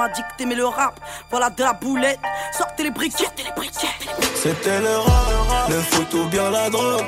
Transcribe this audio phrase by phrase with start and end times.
[0.00, 0.98] m'a dit que t'aimais le rap.
[1.30, 2.18] Voilà de la boulette,
[2.56, 4.08] sortez les briquettes, sortez les briquettes.
[4.34, 7.04] C'était le rap, le foot ou bien la drogue.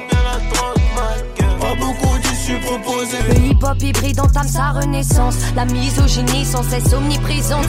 [1.59, 3.23] Pas beaucoup d'issues proposées.
[3.29, 5.37] Le hip-hop hybride entame sa renaissance.
[5.57, 7.67] La misogynie sans cesse omniprésente.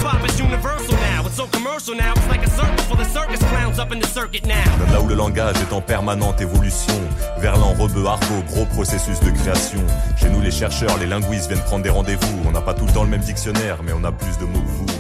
[4.91, 6.93] Là où le langage est en permanente évolution,
[7.37, 9.79] Verlan, Rebeu, Argot, gros processus de création.
[10.17, 12.41] Chez nous, les chercheurs, les linguistes viennent prendre des rendez-vous.
[12.45, 14.59] On n'a pas tout le temps le même dictionnaire, mais on a plus de mots
[14.59, 14.92] que vous.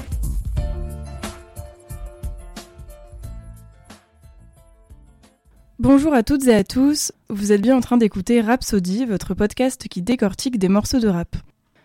[5.83, 9.89] Bonjour à toutes et à tous, vous êtes bien en train d'écouter Rhapsody, votre podcast
[9.89, 11.35] qui décortique des morceaux de rap.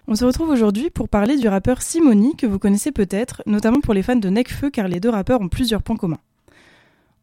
[0.06, 3.94] On se retrouve aujourd'hui pour parler du rappeur Simoni que vous connaissez peut-être, notamment pour
[3.94, 6.20] les fans de Necfeu car les deux rappeurs ont plusieurs points communs.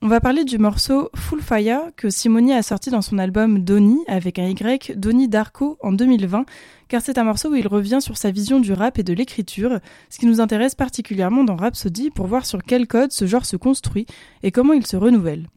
[0.02, 4.00] On va parler du morceau Full Fire que Simoni a sorti dans son album Donny
[4.08, 6.44] avec un Y, Donny Darko en 2020,
[6.90, 9.80] car c'est un morceau où il revient sur sa vision du rap et de l'écriture,
[10.10, 13.56] ce qui nous intéresse particulièrement dans Rhapsody pour voir sur quel code ce genre se
[13.56, 14.06] construit
[14.44, 15.48] et comment il se renouvelle.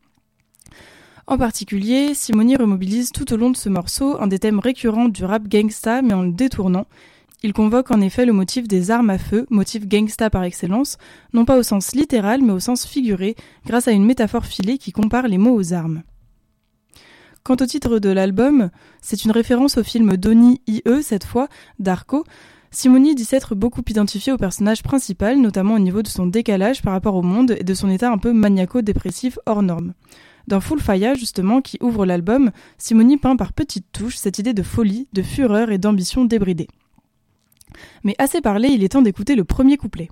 [1.28, 5.26] En particulier, Simoni remobilise tout au long de ce morceau un des thèmes récurrents du
[5.26, 6.86] rap gangsta mais en le détournant,
[7.42, 10.96] il convoque en effet le motif des armes à feu, motif gangsta par excellence,
[11.34, 14.90] non pas au sens littéral mais au sens figuré, grâce à une métaphore filée qui
[14.90, 16.02] compare les mots aux armes.
[17.42, 18.70] Quant au titre de l'album,
[19.02, 22.24] c'est une référence au film Donnie IE, cette fois, d'Arco.
[22.70, 26.94] Simoni dit s'être beaucoup identifié au personnage principal, notamment au niveau de son décalage par
[26.94, 29.92] rapport au monde et de son état un peu maniaco-dépressif hors norme.
[30.48, 34.62] Dans Full Fire, justement, qui ouvre l'album, Simoni peint par petites touches cette idée de
[34.62, 36.68] folie, de fureur et d'ambition débridée.
[38.02, 40.08] Mais assez parlé, il est temps d'écouter le premier couplet.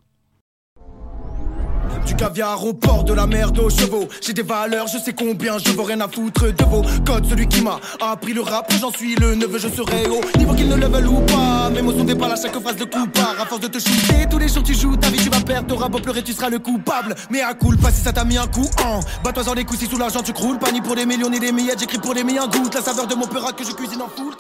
[2.05, 4.09] Du caviar au port de la merde aux chevaux.
[4.21, 7.27] J'ai des valeurs, je sais combien, je veux rien à foutre de vos codes.
[7.27, 10.21] Celui qui m'a appris le rap, j'en suis le neveu, je serai haut.
[10.39, 12.77] Niveau qu'il ne le veulent ou pas, mes mots sont des balles à chaque phrase
[12.77, 13.37] de coupard.
[13.41, 15.69] À force de te shooter, tous les jours tu joues, ta vie tu vas perdre,
[15.69, 17.15] t'auras beau pleurer, tu seras le coupable.
[17.31, 19.01] Mais à cool, pas si ça t'a mis un coup en.
[19.25, 20.59] Bats-toi dans les coups, si sous l'argent tu croules.
[20.59, 22.75] Pas ni pour des millions ni des miettes, j'écris pour des millions gouttes.
[22.75, 24.35] La saveur de mon peurat que je cuisine en full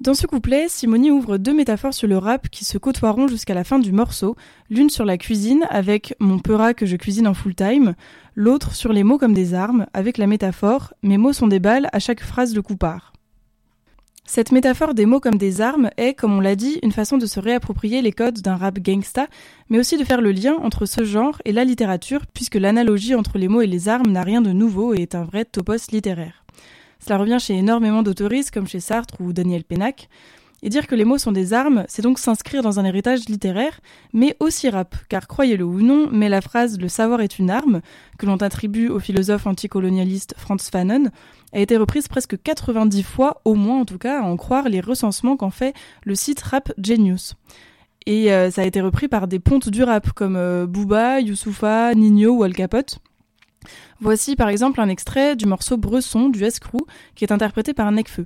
[0.00, 3.64] dans ce couplet, Simoni ouvre deux métaphores sur le rap qui se côtoieront jusqu'à la
[3.64, 4.36] fin du morceau,
[4.70, 7.94] l'une sur la cuisine avec mon peurat que je cuisine en full time,
[8.36, 11.88] l'autre sur les mots comme des armes avec la métaphore mes mots sont des balles
[11.92, 13.12] à chaque phrase de coupard.
[14.24, 17.26] Cette métaphore des mots comme des armes est, comme on l'a dit, une façon de
[17.26, 19.26] se réapproprier les codes d'un rap gangsta,
[19.68, 23.38] mais aussi de faire le lien entre ce genre et la littérature, puisque l'analogie entre
[23.38, 26.44] les mots et les armes n'a rien de nouveau et est un vrai topos littéraire.
[26.98, 30.08] Cela revient chez énormément d'autoristes comme chez Sartre ou Daniel Pénac.
[30.62, 33.80] Et dire que les mots sont des armes, c'est donc s'inscrire dans un héritage littéraire,
[34.12, 37.80] mais aussi rap, car croyez-le ou non, mais la phrase Le savoir est une arme,
[38.18, 41.10] que l'on attribue au philosophe anticolonialiste Franz Fanon,
[41.52, 44.80] a été reprise presque 90 fois, au moins en tout cas, à en croire les
[44.80, 47.36] recensements qu'en fait le site Rap Genius.
[48.06, 51.94] Et euh, ça a été repris par des pontes du rap comme euh, Booba, Youssoufa,
[51.94, 52.98] Nino ou Al Capote.
[54.00, 58.24] Voici par exemple un extrait du morceau Bresson du Escrew qui est interprété par Necfeu.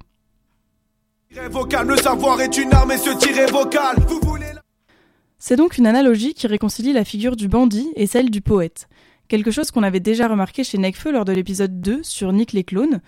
[5.39, 8.89] C'est donc une analogie qui réconcilie la figure du bandit et celle du poète.
[9.29, 12.65] Quelque chose qu'on avait déjà remarqué chez Necfeu lors de l'épisode 2 sur Nick les
[12.65, 13.01] clones.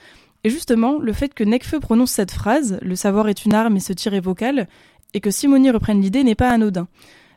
[0.43, 3.81] Et justement, le fait que Necfeu prononce cette phrase, le savoir est une arme et
[3.81, 4.69] se tirer vocal,
[5.12, 6.89] et que Simoni reprenne l'idée n'est pas anodin.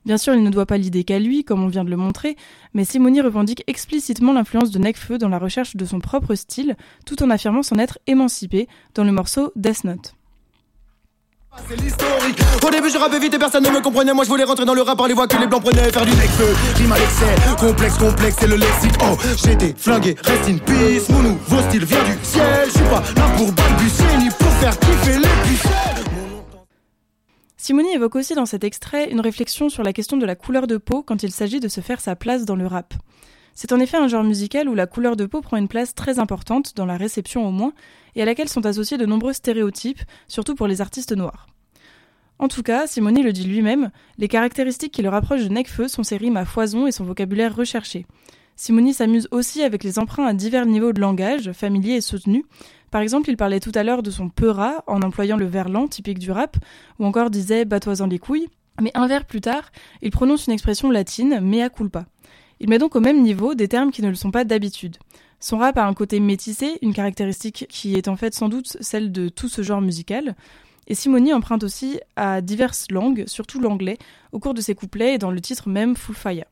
[0.07, 2.37] Bien sûr, il ne doit pas l'idée qu'à lui, comme on vient de le montrer,
[2.73, 7.21] mais Simoni revendique explicitement l'influence de Necfeu dans la recherche de son propre style, tout
[7.23, 10.13] en affirmant s'en être émancipé dans le morceau Death Note.
[11.67, 12.39] C'est l'historique.
[12.65, 14.13] Au début, je rappais vite et personne ne me comprenait.
[14.13, 15.91] Moi, je voulais rentrer dans le rap par les voix que les blancs prenaient.
[15.91, 17.35] Faire du Necfeu, rime à l'excès.
[17.59, 18.93] Complexe, complexe, c'est le lexique.
[19.01, 21.09] Oh, j'étais flingué, reste in peace.
[21.09, 22.45] Mon nouveau style vient du ciel.
[22.67, 25.86] Je suis pas là pour balbutier ni pour faire kiffer les pucelles.
[27.67, 30.77] Simoni évoque aussi dans cet extrait une réflexion sur la question de la couleur de
[30.77, 32.93] peau quand il s'agit de se faire sa place dans le rap.
[33.55, 36.17] C'est en effet un genre musical où la couleur de peau prend une place très
[36.17, 37.73] importante, dans la réception au moins,
[38.15, 41.47] et à laquelle sont associés de nombreux stéréotypes, surtout pour les artistes noirs.
[42.39, 46.03] En tout cas, Simoni le dit lui-même, les caractéristiques qui le rapprochent de Necfeu sont
[46.03, 48.05] ses rimes à foison et son vocabulaire recherché.
[48.57, 52.43] Simoni s'amuse aussi avec les emprunts à divers niveaux de langage, familiers et soutenus,
[52.91, 56.19] par exemple, il parlait tout à l'heure de son peura en employant le verlan typique
[56.19, 56.57] du rap,
[56.99, 58.47] ou encore disait bat-toi-en les couilles.
[58.81, 59.71] Mais un vers plus tard,
[60.01, 62.05] il prononce une expression latine, mea culpa.
[62.59, 64.97] Il met donc au même niveau des termes qui ne le sont pas d'habitude.
[65.39, 69.11] Son rap a un côté métissé, une caractéristique qui est en fait sans doute celle
[69.11, 70.35] de tout ce genre musical.
[70.87, 73.97] Et Simoni emprunte aussi à diverses langues, surtout l'anglais,
[74.31, 76.45] au cours de ses couplets et dans le titre même Full Fire.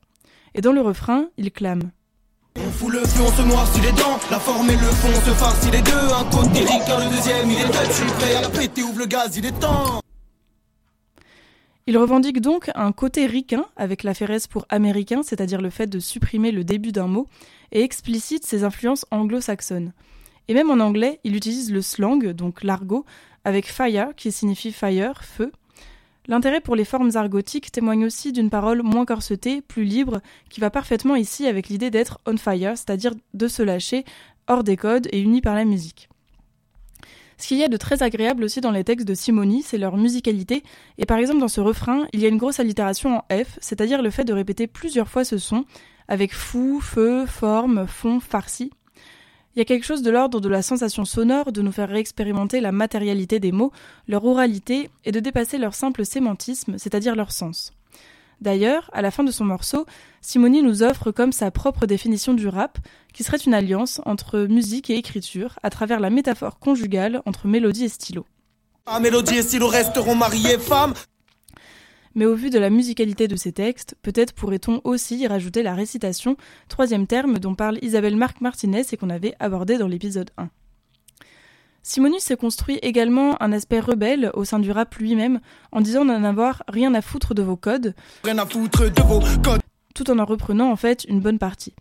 [0.56, 1.92] Et dans le refrain, il clame
[2.58, 4.18] on fout le feu, on se noircit les dents.
[4.32, 5.92] La forme et le fond, on se farcit les deux.
[5.92, 7.88] Un côté car le deuxième, il est dead.
[7.90, 10.00] Je suis prêt à péter, ouvre le gaz, il est temps.
[11.86, 16.00] Il revendique donc un côté ricain avec la féresse pour américain, c'est-à-dire le fait de
[16.00, 17.28] supprimer le début d'un mot,
[17.74, 19.92] et explicite ses influences anglo-saxonnes.
[20.48, 23.06] Et même en anglais, il utilise le slang, donc l'argot,
[23.44, 25.52] avec fire, qui signifie fire, feu.
[26.28, 30.70] L'intérêt pour les formes argotiques témoigne aussi d'une parole moins corsetée, plus libre, qui va
[30.70, 34.06] parfaitement ici avec l'idée d'être on fire, c'est-à-dire de se lâcher
[34.48, 36.10] hors des codes et uni par la musique.
[37.38, 39.98] Ce qu'il y a de très agréable aussi dans les textes de Simoni, c'est leur
[39.98, 40.64] musicalité,
[40.98, 44.02] et par exemple dans ce refrain, il y a une grosse allitération en F, c'est-à-dire
[44.02, 45.66] le fait de répéter plusieurs fois ce son,
[46.08, 48.72] avec fou, feu, forme, fond, farci.
[49.56, 52.60] Il y a quelque chose de l'ordre de la sensation sonore de nous faire réexpérimenter
[52.60, 53.72] la matérialité des mots,
[54.06, 57.72] leur oralité, et de dépasser leur simple sémantisme, c'est-à-dire leur sens.
[58.42, 59.86] D'ailleurs, à la fin de son morceau,
[60.20, 62.80] Simoni nous offre comme sa propre définition du rap,
[63.14, 67.86] qui serait une alliance entre musique et écriture, à travers la métaphore conjugale entre mélodie
[67.86, 68.26] et stylo.
[68.86, 70.94] Ah, mélodie et stylo resteront mariés femmes.
[72.16, 75.76] Mais au vu de la musicalité de ces textes, peut-être pourrait-on aussi y rajouter la
[75.76, 76.38] récitation,
[76.70, 80.50] troisième terme dont parle Isabelle Marc Martinez et qu'on avait abordé dans l'épisode 1.
[81.84, 85.42] Simonus s'est construit également un aspect rebelle au sein du rap lui-même
[85.74, 89.20] en disant n'en avoir rien à foutre de vos codes, Rien à foutre de vos
[89.44, 89.62] codes.
[89.94, 91.76] tout en en reprenant en fait une bonne partie.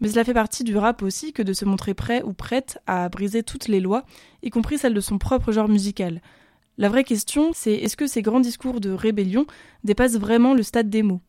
[0.00, 3.08] Mais cela fait partie du rap aussi que de se montrer prêt ou prête à
[3.10, 4.04] briser toutes les lois,
[4.42, 6.22] y compris celles de son propre genre musical.
[6.78, 9.46] La vraie question, c'est est-ce que ces grands discours de rébellion
[9.84, 11.20] dépassent vraiment le stade des mots?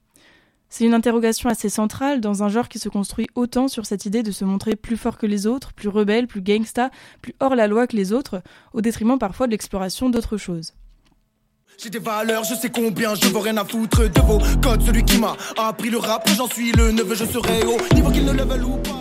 [0.69, 4.23] C'est une interrogation assez centrale dans un genre qui se construit autant sur cette idée
[4.23, 6.91] de se montrer plus fort que les autres, plus rebelle, plus gangsta,
[7.21, 8.41] plus hors la loi que les autres,
[8.71, 10.73] au détriment parfois de l'exploration d'autres choses.
[11.77, 14.83] J'ai des valeurs, je sais combien, je veux rien à foutre de vos codes.
[14.83, 18.23] Celui qui m'a appris le rap, j'en suis le neveu, je serai au niveau qu'il
[18.23, 19.00] ne le veulent ou pas.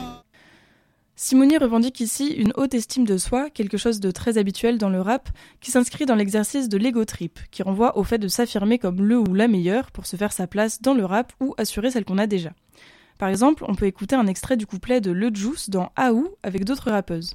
[1.23, 5.03] Simoni revendique ici une haute estime de soi, quelque chose de très habituel dans le
[5.03, 5.29] rap,
[5.61, 9.19] qui s'inscrit dans l'exercice de l'ego trip, qui renvoie au fait de s'affirmer comme le
[9.19, 12.17] ou la meilleure pour se faire sa place dans le rap ou assurer celle qu'on
[12.17, 12.53] a déjà.
[13.19, 16.65] Par exemple, on peut écouter un extrait du couplet de Le Juice dans Aou avec
[16.65, 17.35] d'autres rappeuses.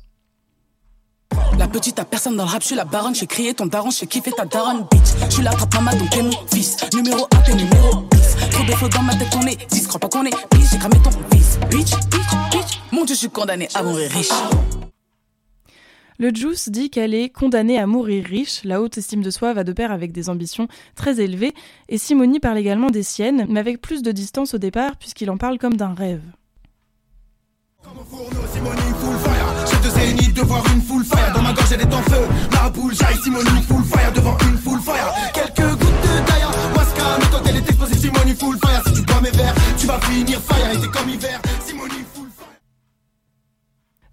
[1.60, 3.92] La petite à personne dans le rap, je suis la baronne, j'ai crié ton daron,
[3.92, 5.28] j'ai kiffé ta daronne, bitch.
[5.30, 6.78] Je suis la trappe maman, donc t'es mon fils.
[6.92, 8.50] Numéro 1, t'es numéro 10.
[8.50, 9.86] Trop de faux dans ma tête, on est 10.
[9.86, 11.60] Crois pas qu'on est bitch, j'ai cramé ton fils.
[11.70, 12.55] Bitch, bitch.
[12.96, 14.30] Mon dieu, je suis condamné à mourir riche.
[16.18, 19.66] Le Juice dit qu'elle est condamnée à mourir riche, la haute estime de soi va
[19.66, 21.54] de pair avec des ambitions très élevées,
[21.90, 25.36] et Simoni parle également des siennes, mais avec plus de distance au départ puisqu'il en
[25.36, 26.22] parle comme d'un rêve.
[27.84, 29.68] Comme au fourneau, Simoni full fire.
[29.70, 31.34] J'ai deux zéniths de voir une full fire.
[31.36, 32.26] Dans ma gorge, elle est en feu.
[32.54, 35.14] Ma boule j'aille Simoni full fire devant une full fire.
[35.34, 36.50] Quelques gouttes de Daya.
[36.78, 38.82] Waska, mais quand elle est explosée, Simoni full fire.
[38.88, 40.72] Si tu bois mes verres, tu vas finir fire.
[40.72, 42.15] Et c'est comme hiver, Simoni full fire.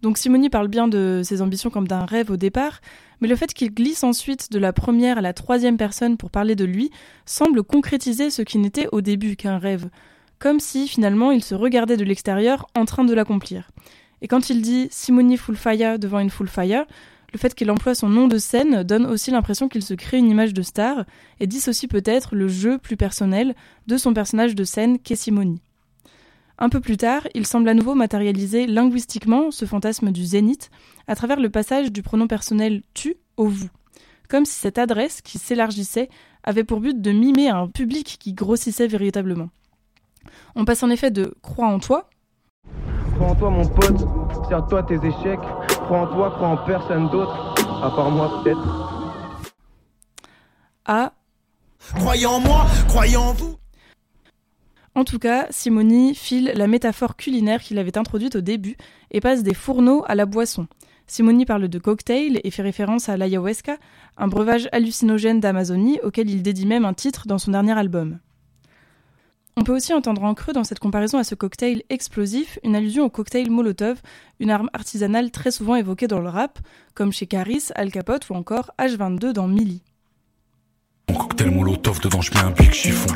[0.02, 2.80] Donc Simoni parle bien de ses ambitions comme d'un rêve au départ,
[3.20, 6.56] mais le fait qu'il glisse ensuite de la première à la troisième personne pour parler
[6.56, 6.90] de lui
[7.24, 9.88] semble concrétiser ce qui n'était au début qu'un rêve,
[10.40, 13.70] comme si finalement il se regardait de l'extérieur en train de l'accomplir.
[14.22, 16.84] Et quand il dit Simoni Full Fire devant une Full Fire,
[17.32, 20.30] le fait qu'il emploie son nom de scène donne aussi l'impression qu'il se crée une
[20.30, 21.04] image de star
[21.38, 23.54] et dissocie peut-être le jeu plus personnel
[23.86, 25.62] de son personnage de scène qu'est Simoni.
[26.62, 30.70] Un peu plus tard, il semble à nouveau matérialiser linguistiquement ce fantasme du zénith
[31.08, 33.68] à travers le passage du pronom personnel tu au vous,
[34.28, 36.08] comme si cette adresse qui s'élargissait
[36.44, 39.48] avait pour but de mimer un public qui grossissait véritablement.
[40.54, 42.08] On passe en effet de crois en toi
[43.16, 43.98] Crois en toi mon pote,
[44.48, 45.40] serre-toi tes échecs.
[45.68, 47.56] Crois en toi, crois en personne d'autre.
[47.82, 49.32] À part moi peut-être.
[50.84, 51.12] à
[51.96, 53.56] Croyez en moi, croyez en vous.
[54.94, 58.76] En tout cas, Simoni file la métaphore culinaire qu'il avait introduite au début
[59.10, 60.66] et passe des fourneaux à la boisson.
[61.06, 63.78] Simoni parle de cocktail et fait référence à l'ayahuasca,
[64.18, 68.18] un breuvage hallucinogène d'Amazonie auquel il dédie même un titre dans son dernier album.
[69.56, 73.04] On peut aussi entendre en creux dans cette comparaison à ce cocktail explosif une allusion
[73.04, 74.00] au cocktail Molotov,
[74.40, 76.58] une arme artisanale très souvent évoquée dans le rap,
[76.94, 79.82] comme chez Caris, Al Capote ou encore H22 dans Millie.
[81.10, 83.12] Mon cocktail molotov, dedans je mets un big chiffon.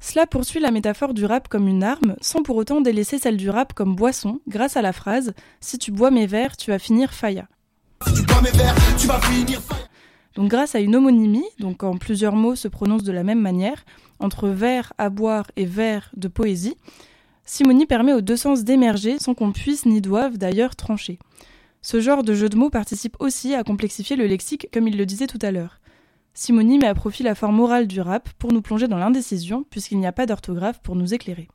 [0.00, 3.50] Cela poursuit la métaphore du rap comme une arme, sans pour autant délaisser celle du
[3.50, 7.12] rap comme boisson, grâce à la phrase Si tu bois mes verres, tu vas finir
[7.12, 7.46] faya.
[8.06, 9.88] Si tu bois mes verres, tu vas finir fire.
[10.34, 13.84] Donc grâce à une homonymie, donc quand plusieurs mots se prononcent de la même manière,
[14.20, 16.76] entre vers à boire et vers de poésie,
[17.44, 21.18] Simoni permet aux deux sens d'émerger sans qu'on puisse ni doive d'ailleurs trancher.
[21.82, 25.06] Ce genre de jeu de mots participe aussi à complexifier le lexique comme il le
[25.06, 25.79] disait tout à l'heure.
[26.42, 29.98] Simoni met à profit la forme orale du rap pour nous plonger dans l'indécision puisqu'il
[29.98, 31.48] n'y a pas d'orthographe pour nous éclairer.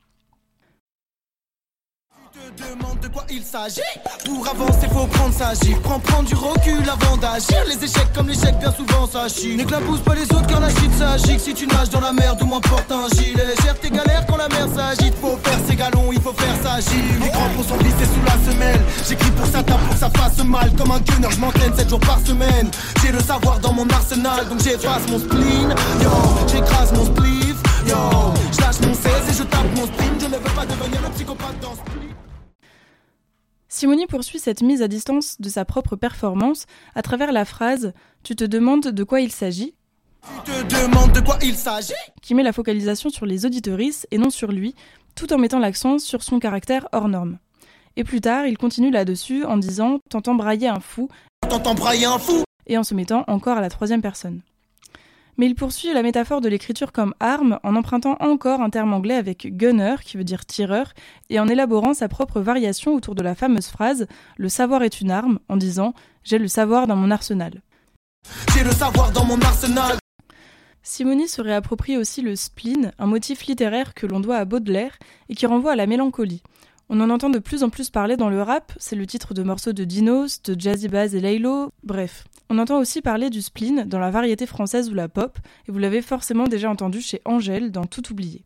[2.56, 3.82] Demande de quoi il s'agit.
[4.24, 5.80] Pour avancer, faut prendre sa gifle.
[5.82, 7.64] Prends, prendre du recul avant d'agir.
[7.68, 9.56] Les échecs comme l'échec, bien souvent ça chie.
[9.56, 11.40] N'éclabousse pas les autres quand la shit s'agit.
[11.40, 13.56] Si tu nages dans la merde, au moins porte un gilet.
[13.64, 15.16] Gère tes galères quand la mer s'agite.
[15.22, 17.24] Faut faire ses galons, il faut faire sa gifle.
[17.24, 18.82] Les crampons sont glissés sous la semelle.
[19.08, 20.72] J'écris pour ça, tape pour que ça fasse mal.
[20.78, 22.70] Comme un gunner, je m'entraîne 7 jours par semaine.
[23.02, 25.76] J'ai le savoir dans mon arsenal, donc j'efface mon spleen.
[26.02, 26.10] Yo,
[26.48, 27.56] j'écrase mon spliff.
[27.88, 27.98] Yo,
[28.52, 30.22] je lâche mon 16 et je tape mon sprint.
[30.22, 32.05] Je ne veux pas devenir le psychopathe dans ce
[33.76, 36.66] Simoni poursuit cette mise à distance de sa propre performance
[36.96, 37.92] à travers la phrase
[38.24, 39.76] Tu te demandes de quoi il s'agit?
[40.46, 41.92] Tu te demandes de quoi il s'agit
[42.22, 44.76] qui met la focalisation sur les auditorices et non sur lui,
[45.14, 47.38] tout en mettant l'accent sur son caractère hors norme.
[47.98, 51.10] Et plus tard, il continue là-dessus en disant T'entends brailler un fou
[51.42, 54.40] T'entends brailler un fou et en se mettant encore à la troisième personne.
[55.38, 59.16] Mais il poursuit la métaphore de l'écriture comme arme en empruntant encore un terme anglais
[59.16, 60.94] avec gunner, qui veut dire tireur,
[61.30, 65.12] et en élaborant sa propre variation autour de la fameuse phrase Le savoir est une
[65.12, 67.62] arme, en disant J'ai le savoir dans mon arsenal.
[68.54, 69.98] J'ai le savoir dans mon arsenal
[70.82, 75.00] Simoni se réapproprie aussi le spleen, un motif littéraire que l'on doit à Baudelaire
[75.30, 76.44] et qui renvoie à la mélancolie.
[76.90, 79.42] On en entend de plus en plus parler dans le rap, c'est le titre de
[79.42, 82.26] morceaux de Dinos, de Jazzy Bass et Laylo, bref.
[82.50, 85.80] On entend aussi parler du spleen dans la variété française ou la pop, et vous
[85.80, 88.46] l'avez forcément déjà entendu chez Angèle dans Tout oublié.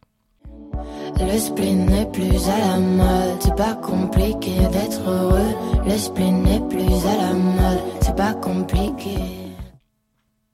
[1.20, 5.84] Le spleen n'est plus à la mode, c'est pas compliqué d'être heureux.
[5.86, 9.18] Le spleen n'est plus à la mode, c'est pas compliqué.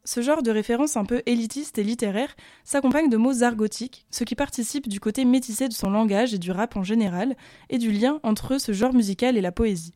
[0.06, 4.36] Ce genre de référence un peu élitiste et littéraire s'accompagne de mots argotiques, ce qui
[4.36, 7.36] participe du côté métissé de son langage et du rap en général,
[7.70, 9.94] et du lien entre ce genre musical et la poésie.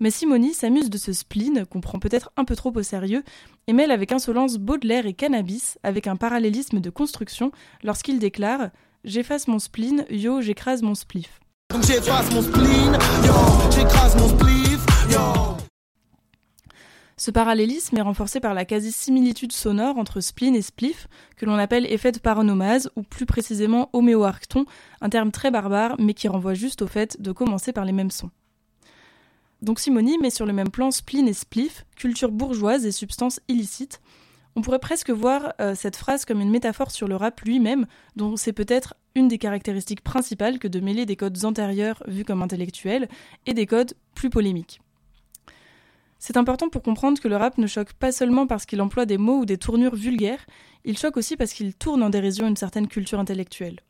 [0.00, 3.22] Mais Simoni s'amuse de ce spleen, qu'on prend peut-être un peu trop au sérieux,
[3.66, 7.52] et mêle avec insolence Baudelaire et cannabis, avec un parallélisme de construction,
[7.84, 8.70] lorsqu'il déclare
[9.04, 11.40] J'efface mon spleen, yo, j'écrase mon spliff.
[11.70, 13.34] Donc j'efface mon spleen, yo,
[13.70, 15.56] j'écrase mon spliff, yo
[17.16, 21.84] ce parallélisme est renforcé par la quasi-similitude sonore entre spleen et spliff, que l'on appelle
[21.92, 24.64] effet de paronomase, ou plus précisément homéoarcton,
[25.02, 28.10] un terme très barbare, mais qui renvoie juste au fait de commencer par les mêmes
[28.10, 28.30] sons.
[29.62, 34.00] Donc Simoni met sur le même plan spleen et spliff, culture bourgeoise et substance illicite.
[34.56, 37.86] On pourrait presque voir euh, cette phrase comme une métaphore sur le rap lui-même,
[38.16, 42.42] dont c'est peut-être une des caractéristiques principales que de mêler des codes antérieurs vus comme
[42.42, 43.08] intellectuels
[43.46, 44.80] et des codes plus polémiques.
[46.18, 49.18] C'est important pour comprendre que le rap ne choque pas seulement parce qu'il emploie des
[49.18, 50.44] mots ou des tournures vulgaires,
[50.84, 53.80] il choque aussi parce qu'il tourne en dérision une certaine culture intellectuelle.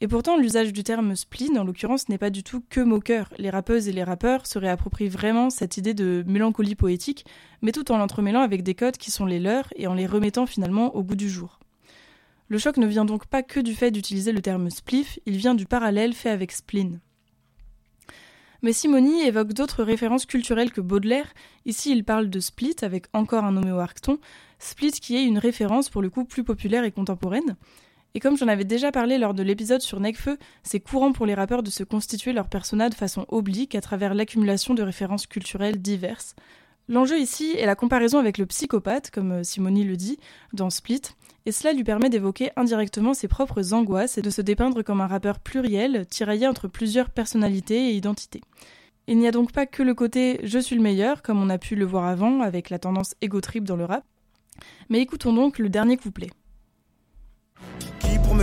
[0.00, 3.32] Et pourtant, l'usage du terme spleen, en l'occurrence, n'est pas du tout que moqueur.
[3.36, 7.26] Les rappeuses et les rappeurs se réapproprient vraiment cette idée de mélancolie poétique,
[7.62, 10.46] mais tout en l'entremêlant avec des codes qui sont les leurs et en les remettant
[10.46, 11.58] finalement au goût du jour.
[12.46, 15.54] Le choc ne vient donc pas que du fait d'utiliser le terme spliff, il vient
[15.54, 17.00] du parallèle fait avec spleen.
[18.62, 21.32] Mais Simoni évoque d'autres références culturelles que Baudelaire.
[21.64, 24.18] Ici, il parle de Split avec encore un nommé au.
[24.58, 27.56] Split qui est une référence pour le coup plus populaire et contemporaine.
[28.18, 31.34] Et comme j'en avais déjà parlé lors de l'épisode sur Necfeu, c'est courant pour les
[31.34, 35.80] rappeurs de se constituer leur persona de façon oblique à travers l'accumulation de références culturelles
[35.80, 36.34] diverses.
[36.88, 40.18] L'enjeu ici est la comparaison avec le psychopathe, comme Simoni le dit,
[40.52, 41.02] dans Split,
[41.46, 45.06] et cela lui permet d'évoquer indirectement ses propres angoisses et de se dépeindre comme un
[45.06, 48.40] rappeur pluriel, tiraillé entre plusieurs personnalités et identités.
[49.06, 51.58] Il n'y a donc pas que le côté je suis le meilleur, comme on a
[51.58, 54.02] pu le voir avant avec la tendance ego trip dans le rap,
[54.88, 56.30] mais écoutons donc le dernier couplet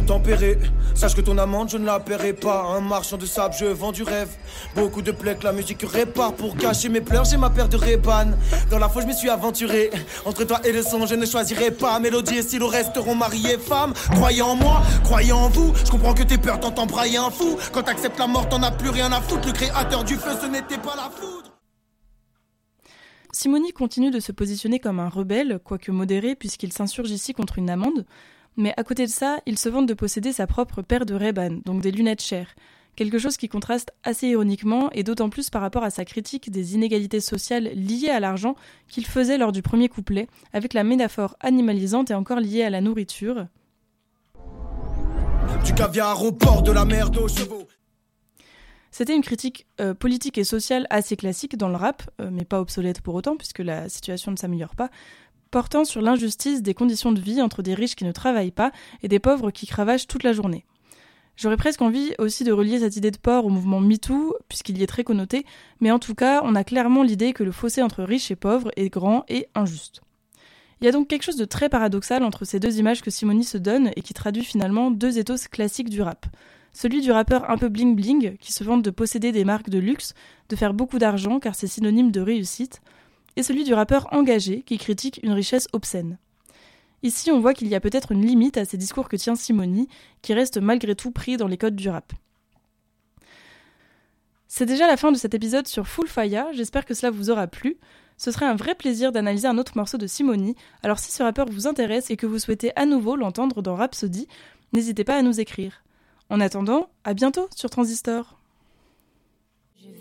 [0.05, 0.57] tempérer.
[0.93, 2.63] Sache que ton amante, je ne la paierai pas.
[2.75, 4.29] Un marchand de sable, je vends du rêve.
[4.75, 6.33] Beaucoup de plaies que la musique répare.
[6.33, 8.31] Pour cacher mes pleurs, j'ai ma paire de Reban.
[8.69, 9.91] Dans la foi, je me suis aventuré.
[10.25, 12.00] Entre toi et le son, je ne choisirai pas.
[12.00, 13.93] Mélodie et stylo resteront mariés, femmes.
[14.12, 15.74] Croyez en moi, croyez en vous.
[15.83, 17.57] Je comprends que tes peurs t'entends brailler un fou.
[17.71, 19.47] Quand t'acceptes la mort, t'en as plus rien à foutre.
[19.47, 21.51] Le créateur du feu, ce n'était pas la foudre.
[23.31, 27.69] Simoni continue de se positionner comme un rebelle, quoique modéré, puisqu'il s'insurge ici contre une
[27.69, 28.05] amende.
[28.57, 31.59] Mais à côté de ça, il se vante de posséder sa propre paire de Ray-Ban,
[31.65, 32.55] donc des lunettes chères.
[32.95, 36.75] Quelque chose qui contraste assez ironiquement, et d'autant plus par rapport à sa critique des
[36.75, 38.55] inégalités sociales liées à l'argent
[38.88, 42.79] qu'il faisait lors du premier couplet, avec la métaphore animalisante et encore liée à la
[42.79, 43.47] nourriture.
[45.65, 47.67] Du caviar au port de la mer aux chevaux.
[48.91, 52.62] C'était une critique euh, politique et sociale assez classique dans le rap, euh, mais pas
[52.62, 54.89] obsolète pour autant, puisque la situation ne s'améliore pas,
[55.52, 58.72] portant sur l'injustice des conditions de vie entre des riches qui ne travaillent pas
[59.04, 60.66] et des pauvres qui cravachent toute la journée.
[61.38, 64.84] J'aurais presque envie aussi de relier cette idée de port au mouvement MeToo, puisqu'il y
[64.84, 65.46] est très connoté,
[65.82, 68.72] mais en tout cas, on a clairement l'idée que le fossé entre riches et pauvres
[68.78, 70.02] est grand et injuste.
[70.80, 73.44] Il y a donc quelque chose de très paradoxal entre ces deux images que Simoni
[73.44, 76.25] se donne et qui traduit finalement deux ethos classiques du rap.
[76.74, 79.80] Celui du rappeur un peu bling bling, qui se vante de posséder des marques de
[79.80, 80.14] luxe,
[80.50, 82.82] de faire beaucoup d'argent car c'est synonyme de réussite,
[83.36, 86.18] et celui du rappeur engagé, qui critique une richesse obscène.
[87.04, 89.88] Ici, on voit qu'il y a peut-être une limite à ces discours que tient Simoni,
[90.22, 92.13] qui reste malgré tout pris dans les codes du rap.
[94.48, 97.48] C'est déjà la fin de cet épisode sur Full Fire, j'espère que cela vous aura
[97.48, 97.77] plu.
[98.18, 101.48] Ce serait un vrai plaisir d'analyser un autre morceau de Simoni, alors si ce rappeur
[101.50, 104.27] vous intéresse et que vous souhaitez à nouveau l'entendre dans Rhapsody,
[104.72, 105.84] n'hésitez pas à nous écrire.
[106.30, 108.39] En attendant, à bientôt sur Transistor.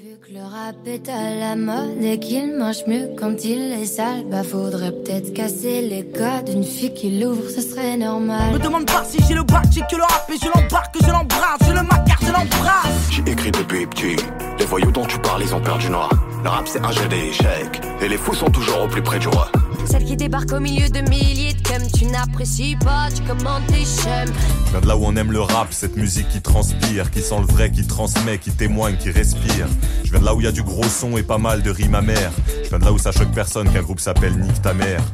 [0.05, 3.87] Vu que le rap est à la mode et qu'il mange mieux quand il est
[3.87, 4.25] sale.
[4.31, 8.53] Bah faudrait peut-être casser les codes d'une fille qui l'ouvre, ce serait normal.
[8.53, 11.11] Me demande pas si j'ai le bac, j'ai que le rap et je l'embarque, je
[11.11, 13.11] l'embrasse, je le macar, je l'embrasse.
[13.13, 14.17] J'ai écrit depuis petit.
[14.59, 16.11] Les voyous dont tu parles, ils ont perdu noir.
[16.43, 17.81] Le rap c'est un jeu d'échecs.
[18.03, 19.51] Et les fous sont toujours au plus près du roi.
[19.87, 23.85] Celle qui débarque au milieu de milliers de comme tu n'apprécies pas, tu commandes tes.
[23.85, 27.39] Je viens de là où on aime le rap, cette musique qui transpire, qui sent
[27.39, 29.67] le vrai, qui transmet, qui témoigne, qui respire.
[30.05, 31.71] Je viens de là où il y a du gros son et pas mal de
[31.71, 32.33] rimes amères.
[32.65, 35.01] Je viens de là où ça choque personne qu'un groupe s'appelle Nique ta mère.